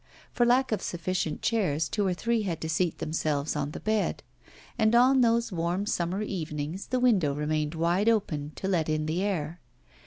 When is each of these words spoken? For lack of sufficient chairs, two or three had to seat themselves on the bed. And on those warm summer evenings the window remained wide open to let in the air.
For 0.33 0.47
lack 0.47 0.71
of 0.71 0.81
sufficient 0.81 1.43
chairs, 1.43 1.87
two 1.87 2.07
or 2.07 2.15
three 2.15 2.41
had 2.41 2.59
to 2.61 2.69
seat 2.69 2.97
themselves 2.97 3.55
on 3.55 3.69
the 3.69 3.79
bed. 3.79 4.23
And 4.75 4.95
on 4.95 5.21
those 5.21 5.51
warm 5.51 5.85
summer 5.85 6.23
evenings 6.23 6.87
the 6.87 6.99
window 6.99 7.35
remained 7.35 7.75
wide 7.75 8.09
open 8.09 8.51
to 8.55 8.67
let 8.67 8.89
in 8.89 9.05
the 9.05 9.21
air. 9.21 9.59